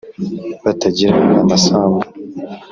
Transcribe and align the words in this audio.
Batagira 0.63 1.15
amasambu 1.41 2.01